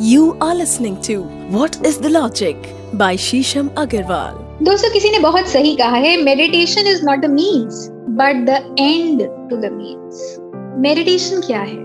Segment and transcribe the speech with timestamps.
[0.00, 2.56] You are listening to What is the Logic
[2.92, 4.34] by Shisham Agarwal.
[4.62, 9.22] दोस्तों, किसी ने बहुत सही कहा है meditation is not the means but the end
[9.50, 10.36] to the means
[10.78, 11.78] meditation क्या है?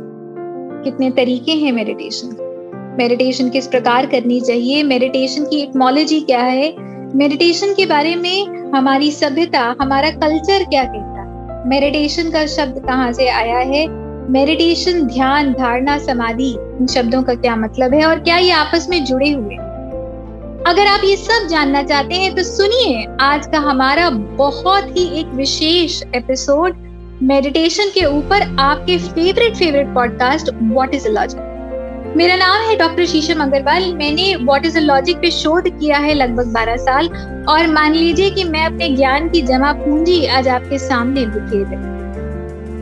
[0.84, 2.36] कितने तरीके हैं मेडिटेशन
[3.00, 4.84] मेडिटेशन किस प्रकार करनी चाहिए?
[4.84, 6.76] मेडिटेशन की इटमोलॉजी क्या है?
[7.16, 11.70] मेडिटेशन के बारे में हमारी सभ्यता, हमारा कल्चर क्या कहता है?
[11.70, 14.01] मेडिटेशन का शब्द कहाँ से आया है?
[14.32, 19.05] मेडिटेशन, ध्यान, धारणा, समाधि, इन शब्दों का क्या मतलब है और क्या ये आपस में
[19.05, 19.55] जुड़े हुए
[20.68, 25.28] अगर आप ये सब जानना चाहते हैं तो सुनिए आज का हमारा बहुत ही एक
[25.28, 26.76] विशेष एपिसोड
[27.24, 33.44] मेडिटेशन के ऊपर आपके favourite favourite podcast what is logic मेरा नाम है डॉक्टर शीशम
[33.44, 37.08] अग्रवाल। मैंने व्हाट इज़ लॉजिक पे शोध किया है लगभग 12 साल
[37.50, 42.01] और मान लीजिए कि मैं अपने ज्ञान की जमा पूंजी आज आपके सामने बिखेर रही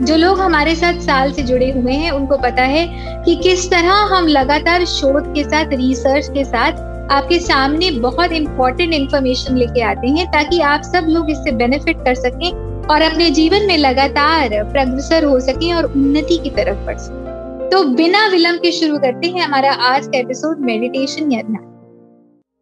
[0.00, 2.86] जो लोग हमारे साथ साल से जुड़े हुए हैं, उनको पता है
[3.24, 6.72] कि किस तरह हम लगातार शोध के साथ रिसर्च के साथ
[7.12, 12.14] आपके सामने बहुत इंपॉर्टेंट इंफॉर्मेशन लेके आते हैं, ताकि आप सब लोग इससे बेनिफिट कर
[12.14, 12.50] सकें
[12.86, 17.84] और अपने जीवन में लगातार प्रग्रसर हो सके और उन्नति की तरफ़ बढ़ सके। तो
[17.84, 21.66] बिना विलंब के शुरू करते हैं हमारा आज का एपिसोड मेडिटेशन या ध्यान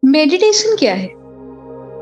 [0.05, 1.18] मेडिटेशन क्या है?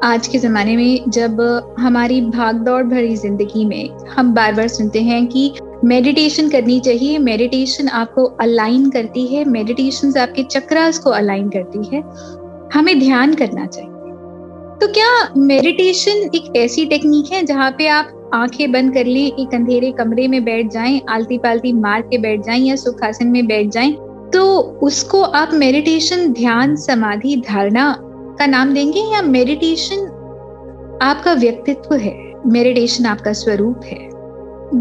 [0.04, 1.40] आज के ज़माने में जब
[1.80, 5.54] हमारी भाग दौड़ भरी ज़िंदगी में हम बार बार सुनते हैं कि
[5.84, 12.04] मेडिटेशन करनी चाहिए मेडिटेशन आपको अलाइन करती है मेडिटेशन आपके चक्रास को अलाइन करती है,
[12.74, 13.90] हमें ध्यान करना चाहिए।
[14.80, 19.54] तो क्या मेडिटेशन एक ऐसी टेक्निक है जहाँ पे आप आँखें बंद कर लें, एक
[19.56, 23.68] अंधेरे कमरे में बैठ जाएँ आलती पालती मार के बैठ जाएँ या सुखासन में बैठ
[23.68, 23.94] जाएँ?
[24.34, 27.96] तो उसको आप मेडिटेशन ध्यान समाधि धारणा
[28.40, 30.14] का नाम देंगे या मेडिटेशन
[31.02, 32.34] आपका व्यक्तित्व है?
[32.46, 34.10] मेडिटेशन आपका स्वरूप है।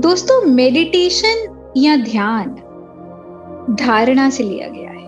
[0.01, 2.63] दोस्तों, मेडिटेशन या ध्यान
[3.81, 5.07] धारणा से लिया गया है।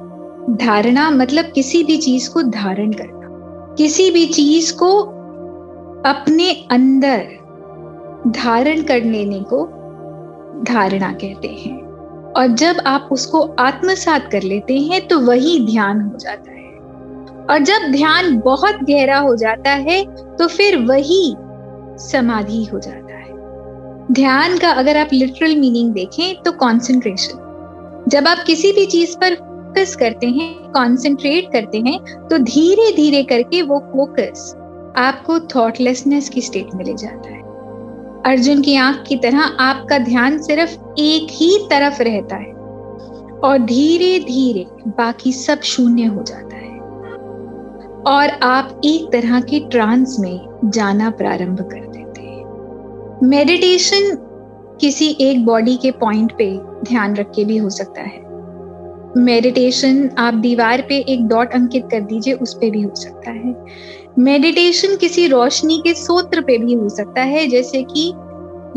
[0.56, 5.00] धारणा मतलब किसी भी चीज़ को धारण करना। किसी भी चीज़ को
[6.06, 7.27] अपने अंदर
[8.27, 9.64] धारण कर लेने को
[10.64, 11.89] धारणा कहते हैं।
[12.33, 16.67] और जब आप उसको आत्मसात कर लेते हैं तो वही ध्यान हो जाता है।
[17.51, 20.05] और जब ध्यान बहुत गहरा हो जाता है
[20.36, 21.35] तो फिर वही
[22.03, 23.27] समाधि हो जाता है।
[24.13, 29.35] ध्यान का अगर आप लिटरल मीनिंग देखें तो कंसंट्रेशन जब आप किसी भी चीज़ पर
[29.35, 31.98] फोकस करते हैं कंसंट्रेट करते हैं
[32.29, 34.53] तो धीरे धीरे करके वो फोकस
[34.98, 37.36] आपको थॉटलेसनेस की स्टेट में ले जाता है।
[38.27, 42.53] अर्जुन की आँख की तरह आपका ध्यान सिर्फ़ एक ही तरफ़ रहता है
[43.45, 46.58] और धीरे धीरे बाकी सब शून्य हो जाता है।
[48.08, 54.17] और आप एक तरह के ट्रांस में जाना प्रारंभ कर देते हैं। मेडिटेशन
[54.80, 58.27] किसी एक बॉडी के पॉइंट पे ध्यान रख के भी हो सकता है।
[59.17, 63.55] मेडिटेशन आप दीवार पे एक डॉट अंकित कर दीजिए, उस पे भी हो सकता है।
[64.18, 68.13] मेडिटेशन किसी रोशनी के सोत्र पे भी हो सकता है, जैसे कि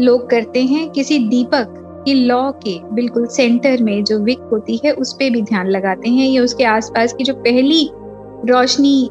[0.04, 4.92] लोग करते हैं किसी दीपक की लॉ के बिल्कुल सेंटर में जो विक होती है,
[4.92, 7.90] उस पर भी ध्यान लगाते हैं, या उसके आसपास की जो पहली
[8.46, 9.10] रोशनी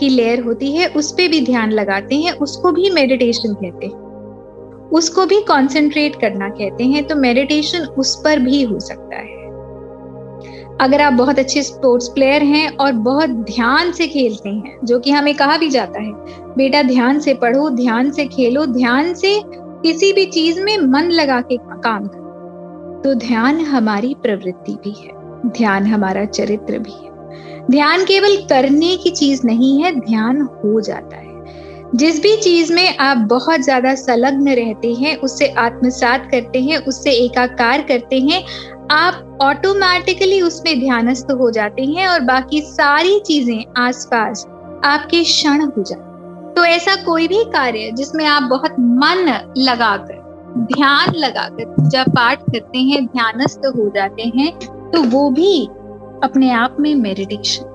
[0.00, 4.02] की लेयर होती है, उस पर भी ध्यान लगाते हैं, उसको भी मेडिटेशन कहते हैं।
[4.92, 9.42] उसको भी कंसंट्रेट करना कहते हैं तो मेडिटेशन उस पर भी हो सकता है।
[10.80, 15.10] अगर आप बहुत अच्छे स्पोर्ट्स प्लेयर हैं और बहुत ध्यान से खेलते हैं, जो कि
[15.10, 16.12] हमें कहा भी जाता है,
[16.56, 21.40] बेटा ध्यान से पढ़ो, ध्यान से खेलो, ध्यान से किसी भी चीज़ में मन लगा
[21.40, 25.10] के, काम करो तो ध्यान हमारी प्रवृत्ति भी है,
[25.48, 27.13] ध्यान हमारा चरित्र भी है।
[27.70, 31.32] ध्यान केवल करने की चीज़ नहीं है, ध्यान हो जाता है।
[31.94, 37.10] जिस भी चीज़ में आप बहुत ज़्यादा संलग्न रहते हैं, उससे आत्मसात करते हैं, उससे
[37.24, 38.42] एकाकार करते हैं,
[38.90, 44.44] आप ऑटोमेटिकली उसमें ध्यानस्थ हो जाते हैं और बाकी सारी चीज़ें आसपास
[44.84, 46.12] आपके क्षण हो जाते
[46.54, 50.20] तो ऐसा कोई भी कार्य जिसमें आप बहुत मन लगाकर,
[50.66, 54.52] ध्यान लगाकर, पूजा पाठ करते हैं, ध्यानस्थ हो जाते हैं
[54.90, 55.68] तो वो भी
[56.24, 57.72] अपने आप में मेडिटेशन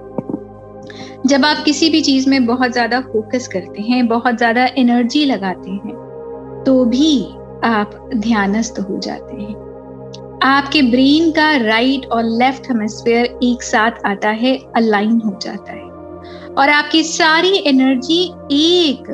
[1.27, 5.71] जब आप किसी भी चीज़ में बहुत ज़्यादा फोकस करते हैं, बहुत ज़्यादा एनर्जी लगाते
[5.71, 7.25] हैं तो भी
[7.65, 9.55] आप ध्यानस्थ हो जाते हैं।
[10.43, 15.87] आपके ब्रेन का राइट और लेफ़्ट हेमिस्फेयर एक साथ आता है अलाइन हो जाता है।
[16.53, 19.09] और आपकी सारी एनर्जी एक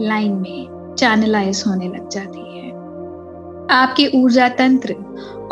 [0.00, 2.70] लाइन में चैनलाइज होने लग जाती है।
[3.72, 4.94] आपके ऊर्जा तंत्र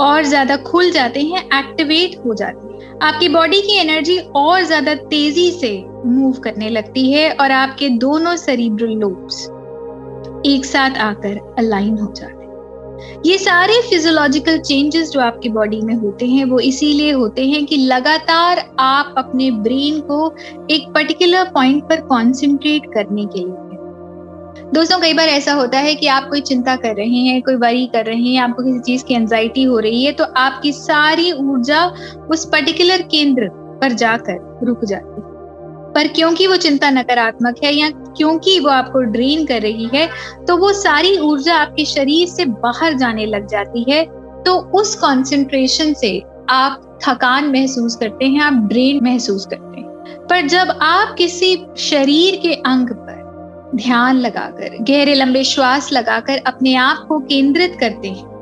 [0.00, 2.63] और ज़्यादा खुल जाते हैं एक्टिवेट हो जाते हैं
[3.02, 5.72] आपकी बॉडी की एनर्जी और ज़्यादा तेज़ी से
[6.06, 9.42] मूव करने लगती है और आपके दोनों सेरिब्रल लोब्स
[10.46, 12.42] एक साथ आकर अलाइन हो जाते हैं।
[13.26, 17.76] ये सारे फिजियोलॉजिकल चेंजेस जो आपकी बॉडी में होते हैं, वो इसीलिए होते हैं कि
[17.76, 20.34] लगातार आप अपने ब्रेन को
[20.70, 23.63] एक पर्टिकुलर पॉइंट पर कंसंट्रेट करने के लिए
[24.74, 27.86] दोस्तों, कई बार ऐसा होता है कि आप कोई चिंता कर रहे हैं, कोई वरी
[27.86, 31.84] कर रहे हैं, आपको किसी चीज़ की एंजाइटी हो रही है तो आपकी सारी ऊर्जा
[32.30, 33.48] उस पर्टिकुलर केंद्र
[33.80, 35.32] पर जाकर रुक जाती है।
[35.94, 40.08] पर क्योंकि वो चिंता नकारात्मक है या क्योंकि वो आपको ड्रेन कर रही है
[40.46, 44.04] तो वो सारी ऊर्जा आपके शरीर से बाहर जाने लग जाती है
[44.44, 46.18] तो उस कंसंट्रेशन से
[46.50, 52.36] आप थकान महसूस करते हैं, आप ड्रेन महसूस करते हैं। पर जब आप किसी शरीर
[52.36, 52.88] के अंग
[53.76, 58.32] ध्यान लगाकर, गहरे लंबे श्वास लगाकर अपने आप को केंद्रित करते हैं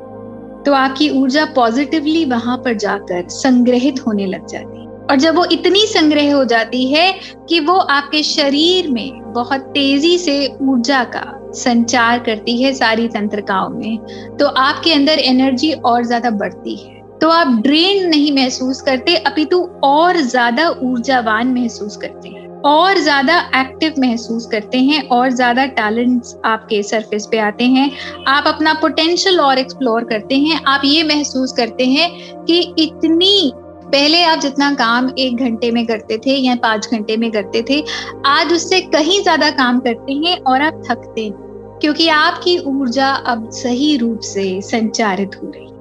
[0.63, 5.45] तो आपकी ऊर्जा पॉजिटिवली वहाँ पर जाकर संग्रहित होने लग जाती है। और जब वो
[5.51, 7.11] इतनी संग्रह हो जाती है
[7.49, 11.25] कि वो आपके शरीर में बहुत तेज़ी से ऊर्जा का
[11.55, 13.97] संचार करती है सारी तंत्रिकाओं में
[14.37, 19.59] तो आपके अंदर एनर्जी और ज़्यादा बढ़ती है। तो आप ड्रेन नहीं महसूस करते, अपितु
[19.83, 26.35] और ज़्यादा ऊर्जावान महसूस करते हैं। और ज़्यादा एक्टिव महसूस करते हैं और ज़्यादा टैलेंट्स
[26.45, 27.89] आपके सरफेस पे आते हैं।
[28.27, 32.09] आप अपना पोटेंशियल और एक्सप्लोर करते हैं। आप ये महसूस करते हैं
[32.45, 33.51] कि इतनी,
[33.85, 37.83] पहले आप जितना काम एक घंटे में करते थे या पाँच घंटे में करते थे,
[38.27, 41.33] आज उससे कहीं ज़्यादा काम करते हैं और आप थकते हैं,
[41.81, 45.71] क्योंकि आपकी ऊर्जा अब सही रूप से संचारित हो रही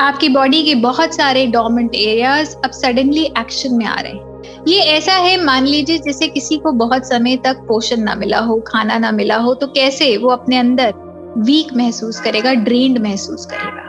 [0.00, 4.31] आपकी बॉडी के बहुत सारे डोमेंट एरियाज़ अब सडनली एक्शन में आ रहे हैं।
[4.68, 8.60] ये ऐसा है, मान लीजिए जैसे किसी को बहुत समय तक पोषण ना मिला हो,
[8.66, 10.92] खाना ना मिला हो तो कैसे वो अपने अंदर
[11.38, 13.88] वीक महसूस करेगा ड्रेन्ड महसूस करेगा?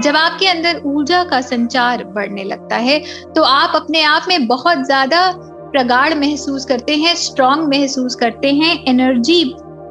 [0.00, 2.98] जब आपके अंदर ऊर्जा का संचार बढ़ने लगता है
[3.34, 5.30] तो आप अपने आप में बहुत ज़्यादा
[5.72, 9.44] प्रगाढ़ महसूस करते हैं स्ट्रांग महसूस करते हैं एनर्जी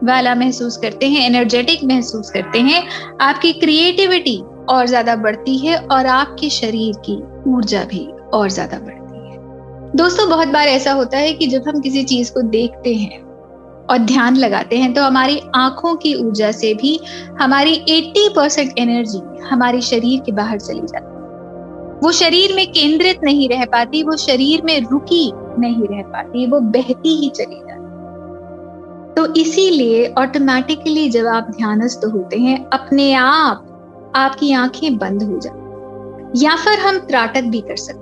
[0.04, 2.84] वाला महसूस करते हैं एनर्जेटिक महसूस करते हैं,
[3.22, 4.38] आपकी क्रिएटिविटी
[4.70, 9.01] और ज़्यादा बढ़ती है और आपके शरीर की ऊर्जा भी और ज़्यादा बढ़ती है।
[9.96, 13.20] दोस्तों, बहुत बार ऐसा होता है कि जब हम किसी चीज़ को देखते हैं
[13.86, 17.00] और ध्यान लगाते हैं तो हमारी आँखों की ऊर्जा से भी
[17.40, 23.24] हमारी 80 परसेंट एनर्जी हमारे शरीर के बाहर चली जाती है। वो शरीर में केंद्रित
[23.24, 27.80] नहीं रह पाती, वो शरीर में रुकी नहीं रह पाती, वो बहती ही चली जाती
[29.16, 36.46] तो इसीलिए ऑटोमेटिकली जब आप ध्यानस्थ होते हैं, अपने आप, आपकी आँखें बंद हो जाती
[36.46, 38.01] या फिर हम त्राटक भी कर सकते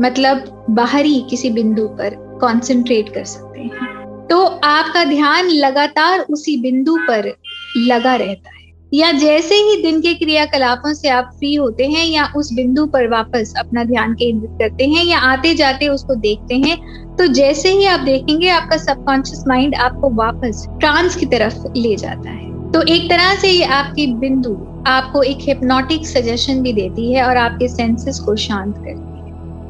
[0.00, 6.96] मतलब बाहरी किसी बिंदु पर कंसंट्रेट कर सकते हैं। तो आपका ध्यान लगातार उसी बिंदु
[6.96, 7.32] पर
[7.76, 8.56] लगा रहता है।
[8.94, 13.08] या जैसे ही दिन के क्रियाकलापों से आप फ्री होते हैं या उस बिंदु पर
[13.08, 16.76] वापस अपना ध्यान केंद्रित करते हैं या आते जाते उसको देखते हैं
[17.16, 22.30] तो जैसे ही आप देखेंगे आपका सबकॉन्शियस माइंड आपको वापस ट्रांस की तरफ़ ले जाता
[22.30, 24.56] है। तो एक तरह से ये आपकी बिंदु
[24.86, 29.07] आपको एक हिप्नोटिक सजेशन भी देती है और आपके सेंसेस को शांत करती है।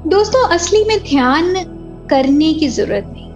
[0.08, 1.54] दोस्तों, असली में ध्यान
[2.10, 3.30] करने की ज़रूरत नहीं।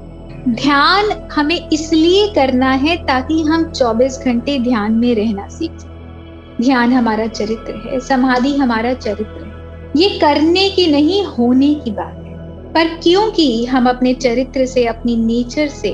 [0.54, 5.70] ध्यान हमें इसलिए करना है ताकि हम 24 घंटे ध्यान में रहना सीख
[6.60, 9.52] ध्यान हमारा चरित्र है, समाधि हमारा चरित्र है।
[9.96, 12.32] ये करने की नहीं, होने की बात है।
[12.72, 15.90] पर क्योंकि हम अपने चरित्र से, अपनी नेचर से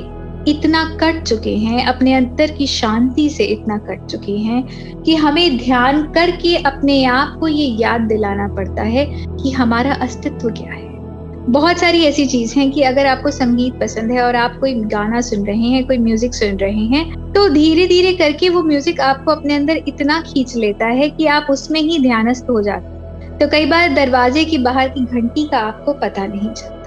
[0.48, 5.56] इतना कट चुके हैं, अपने अंतर की शांति से इतना कट चुके हैं कि हमें
[5.58, 10.86] ध्यान करके अपने आप को ये याद दिलाना पड़ता है कि हमारा अस्तित्व क्या है।
[11.48, 15.20] बहुत सारी ऐसी चीज़ हैं कि अगर आपको संगीत पसंद है और आप कोई गाना
[15.20, 19.32] सुन रहे हैं, कोई म्यूज़िक सुन रहे हैं तो धीरे धीरे करके वो म्यूज़िक आपको
[19.32, 23.66] अपने अंदर इतना खींच लेता है कि आप उसमें ही ध्यानस्थ हो जाते तो कई
[23.66, 26.77] बार दरवाजे की बाहर की घंटी का आपको पता नहीं चलता।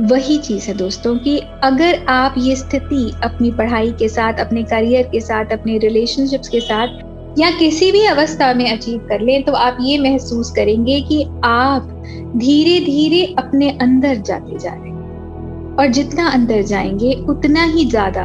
[0.00, 5.08] वही चीज़ है दोस्तों कि अगर आप ये स्थिति अपनी पढ़ाई के साथ, अपने करियर
[5.12, 9.52] के साथ, अपने रिलेशनशिप्स के साथ या किसी भी अवस्था में अचीव कर लें तो
[9.52, 11.88] आप ये महसूस करेंगे कि आप
[12.36, 18.22] धीरे धीरे अपने अंदर जाते जा रहे हैं। और जितना अंदर जाएँगे, उतना ही ज़्यादा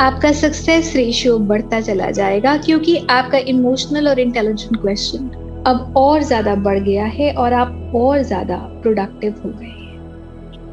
[0.00, 5.28] आपका सक्सेस रेशियो बढ़ता चला जाएगा क्योंकि आपका इमोशनल और इंटेलिजेंट क्वेश्चन
[5.66, 9.79] अब और ज़्यादा बढ़ गया है और आप और ज़्यादा प्रोडक्टिव हो गए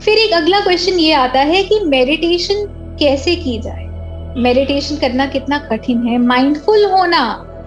[0.01, 2.65] फिर एक अगला क्वेश्चन ये आता है कि मेडिटेशन
[2.99, 3.85] कैसे की जाए?
[4.37, 6.17] मेडिटेशन करना कितना कठिन है?
[6.17, 7.21] माइंडफुल होना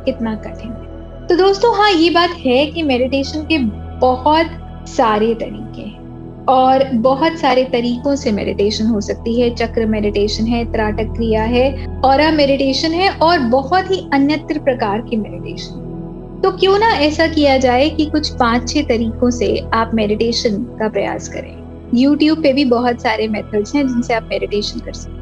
[0.05, 1.27] कितना कठिन है?
[1.27, 3.59] तो दोस्तों हाँ ये बात है कि मेडिटेशन के
[4.01, 10.47] बहुत सारे तरीके हैं और बहुत सारे तरीकों से मेडिटेशन हो सकती है। चक्र मेडिटेशन
[10.47, 16.51] है, त्राटक क्रिया है और मेडिटेशन है और बहुत ही अन्यत्र प्रकार की मेडिटेशन तो
[16.51, 21.29] क्यों ना ऐसा किया जाए कि कुछ पाँच छह तरीकों से आप मेडिटेशन का प्रयास
[21.29, 21.60] करें।
[21.95, 25.19] YouTube पे भी बहुत सारे मेथड्स हैं जिनसे आप मेडिटेशन कर सकते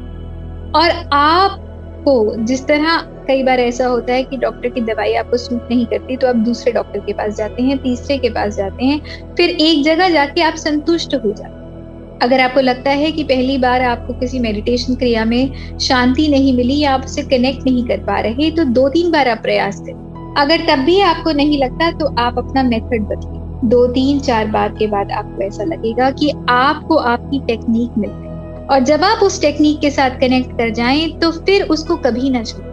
[0.71, 2.97] और आपको जिस तरह
[3.27, 6.35] कई बार ऐसा होता है कि डॉक्टर की दवाई आपको सूट नहीं करती तो आप
[6.35, 10.41] दूसरे डॉक्टर के पास जाते हैं, तीसरे के पास जाते हैं, फिर एक जगह जाके
[10.41, 14.95] आप संतुष्ट हो जाते हैं। अगर आपको लगता है कि पहली बार आपको किसी मेडिटेशन
[14.95, 18.87] क्रिया में शांति नहीं मिली या आप उससे कनेक्ट नहीं कर पा रहे तो दो
[18.89, 23.07] तीन बार आप प्रयास करें। अगर तब भी आपको नहीं लगता तो आप अपना मेथड
[23.07, 28.09] बदलें दो तीन चार बार के बाद आपको ऐसा लगेगा कि आपको आपकी टेक्निक मिल
[28.13, 32.29] गई। और जब आप उस टेक्निक के साथ कनेक्ट कर जाएँ तो फिर उसको कभी
[32.29, 32.69] ना छोड़ें।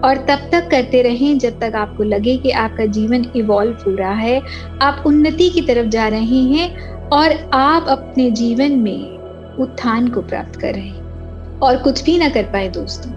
[0.00, 4.12] और तब तक करते रहें जब तक आपको लगे कि आपका जीवन इवॉल्व हो रहा
[4.12, 4.40] है,
[4.82, 9.16] आप उन्नति की तरफ़ जा रहे हैं और आप अपने जीवन में
[9.56, 13.10] उत्थान को प्राप्त कर रहे हैं। और कुछ भी ना कर पाए दोस्तों।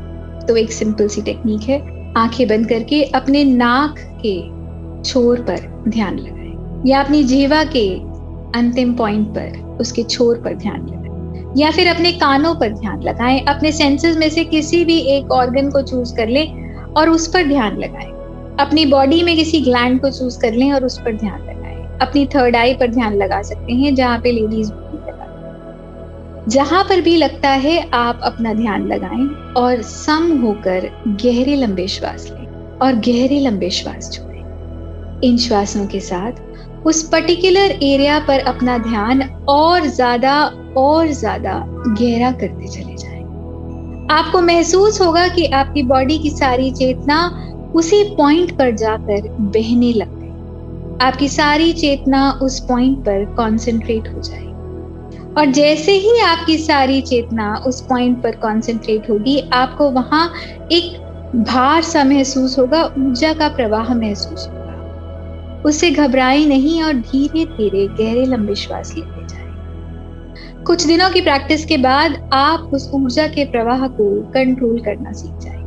[0.46, 1.80] तो एक सिंपल सी टेक्निक है,
[2.18, 4.42] आँखें बंद करके अपने नाक के
[5.04, 6.39] छोर पर ध्यान लगाएँ।
[6.86, 7.90] या अपनी जीवा के
[8.60, 13.40] अंतिम पॉइंट पर, उसके छोर पर ध्यान लगाएँ, या फिर अपने कानों पर ध्यान लगाएँ,
[13.40, 17.48] अपने सेंसेस में से किसी भी एक ऑर्गन को चूज़ कर लें और उस पर
[17.48, 18.12] ध्यान लगाएँ।
[18.60, 22.26] अपनी बॉडी में किसी ग्लैंड को चूज़ कर लें और उस पर ध्यान लगाएँ। अपनी
[22.26, 24.72] थर्ड आई पर ध्यान लगा सकते हैं, जहाँ पे लेडीज़
[26.48, 32.30] जहाँ पर भी लगता है आप अपना ध्यान लगाएँ और सम होकर गहरे लंबे श्वास
[32.30, 36.32] लें और गहरे लंबे श्वास छोड़ें। इन श्वासों के साथ
[36.86, 40.44] उस पर्टिकुलर एरिया पर अपना ध्यान और ज़्यादा
[40.78, 43.20] और ज़्यादा गहरा करते चले जाए।
[44.12, 47.20] आपको महसूस होगा कि आपकी बॉडी की सारी चेतना
[47.76, 54.22] उसी पॉइंट पर जाकर बहने लग गई। आपकी सारी चेतना उस पॉइंट पर कंसंट्रेट हो
[54.22, 54.50] जाएगी।
[55.38, 60.32] और जैसे ही आपकी सारी चेतना उस पॉइंट पर कंसंट्रेट होगी, आपको वहाँ
[60.72, 60.98] एक
[61.36, 64.59] भार सा महसूस होगा, ऊर्जा का प्रवाह महसूस होगा।
[65.66, 71.66] उससे घबराए नहीं और धीरे धीरे गहरे लंबे श्वास लेते जाए। कुछ दिनों की प्रैक्टिस
[71.66, 75.58] के बाद आप उस ऊर्जा के प्रवाह को कंट्रोल करना सीख जाए।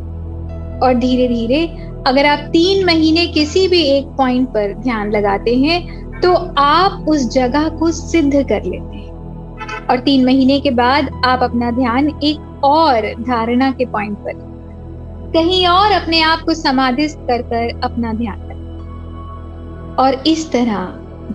[0.81, 1.67] और धीरे धीरे,
[2.07, 7.29] अगर आप तीन महीने किसी भी एक पॉइंट पर ध्यान लगाते हैं तो आप उस
[7.29, 12.65] जगह को सिद्ध कर लेते हैं। और तीन महीने के बाद आप अपना ध्यान एक
[12.65, 14.33] और धारणा के पॉइंट पर
[15.35, 18.49] कहीं और अपने आप को समाधित कर कर अपना ध्यान
[19.99, 20.85] और इस तरह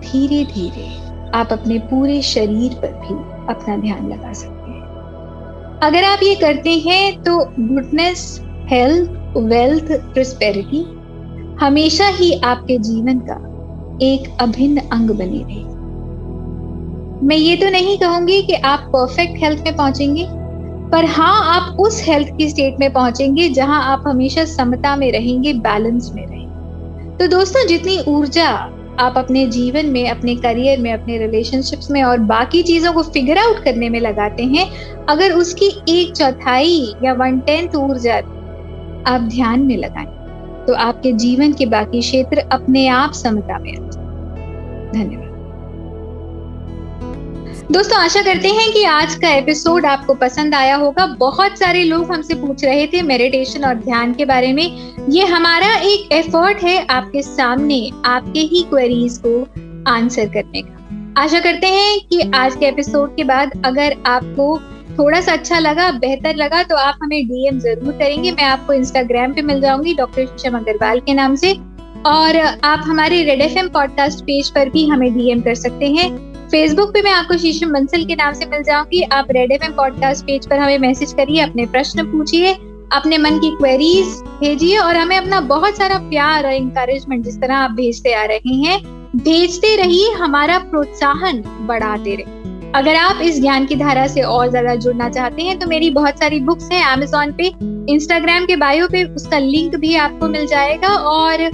[0.00, 0.88] धीरे धीरे
[1.34, 3.14] आप अपने पूरे शरीर पर भी
[3.52, 10.84] अपना ध्यान लगा सकते हैं। अगर आप ये करते हैं तो गुडनेस, हेल्थ, वेल्थ, प्रोस्पेरिटी
[11.60, 13.36] हमेशा ही आपके जीवन का
[14.02, 15.66] एक अभिन्न अंग बने रहे।
[17.26, 20.26] मैं ये तो नहीं कहूँगी कि आप परफेक्ट हेल्थ में पहुँचेंगे,
[20.90, 25.52] पर हाँ आप उस हेल्थ की स्टेट में पहुँचेंगे जहाँ आप हमेशा समता में रहेंगे
[25.54, 26.47] बैलेंस में रहेंगे।
[27.20, 28.48] तो दोस्तों, जितनी ऊर्जा
[29.00, 33.38] आप अपने जीवन में, अपने करियर में, अपने रिलेशनशिप्स में और बाकी चीज़ों को फिगर
[33.38, 34.66] आउट करने में लगाते हैं,
[35.06, 38.16] अगर उसकी एक चौथाई या वन टेंथ ऊर्जा
[39.06, 40.06] आप ध्यान में लगाएँ
[40.66, 43.74] तो आपके जीवन के बाकी क्षेत्र अपने आप समता में
[44.92, 45.27] धन्यवाद।
[47.72, 52.12] दोस्तों, आशा करते हैं कि आज का एपिसोड आपको पसंद आया होगा। बहुत सारे लोग
[52.12, 54.64] हमसे पूछ रहे थे मेडिटेशन और ध्यान के बारे में।
[55.10, 59.40] ये हमारा एक एफर्ट है आपके सामने, आपके ही क्वेरीज को
[59.90, 64.58] आंसर करने का। आशा करते हैं कि आज के एपिसोड के बाद अगर आपको
[64.98, 69.34] थोड़ा सा अच्छा लगा, बेहतर लगा तो आप हमें डीएम ज़रूर करेंगे। मैं आपको इंस्टाग्राम
[69.34, 71.52] पे मिल जाऊँगी डॉक्टर शीशम अग्रवाल के नाम से।
[72.06, 76.10] और आप हमारे Red F M podcast page पर भी हमें डीएम कर सकते हैं।
[76.48, 80.24] फेसबुक पे मैं आपको शीशम बंसल के नाम से मिल जाऊँगी। आप रेड एफ़ पॉडकास्ट
[80.24, 82.52] पेज पर हमें मैसेज करिए, अपने प्रश्न पूछिए,
[82.92, 87.56] अपने मन की क्वेरीज भेजिए और हमें अपना बहुत सारा प्यार और इंकरेजमेंट जिस तरह
[87.56, 88.80] आप भेजते आ रहे हैं,
[89.18, 92.36] भेजते रहिए, हमारा प्रोत्साहन बढ़ाते रहे
[92.72, 96.18] अगर आप इस ज्ञान की धारा से और ज़्यादा जुड़ना चाहते हैं तो मेरी बहुत
[96.18, 97.52] सारी बुक्स हैं। अमेजोन पे
[97.92, 101.50] इंस्टाग्राम के बायो पे उसका लिंक भी आपको मिल जाएगा और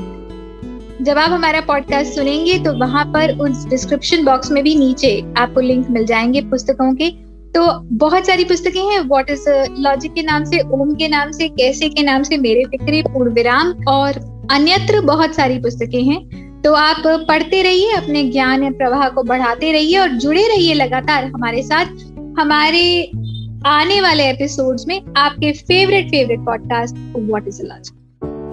[1.04, 5.60] जब आप हमारा पॉडकास्ट सुनेंगे तो वहाँ पर उस डिस्क्रिप्शन बॉक्स में भी नीचे आपको
[5.60, 7.10] लिंक मिल जाएँगे पुस्तकों के।
[7.52, 9.44] तो बहुत सारी पुस्तकें हैं व्हाट इज़
[9.80, 13.32] लॉजिक के नाम से, ओम के नाम से, कैसे के नाम से, मेरे फिक्रे पूर्ण
[13.32, 14.12] विराम, और
[14.50, 19.98] अन्यत्र बहुत सारी पुस्तकें हैं। तो आप पढ़ते रहिए, अपने ज्ञान प्रवाह को बढ़ाते रहिए,
[19.98, 21.86] और जुड़े रहिए लगातार हमारे साथ।
[22.40, 23.10] हमारे
[23.66, 28.03] आने वाले एपिसोड्स में आपके favourite favourite podcast what is logic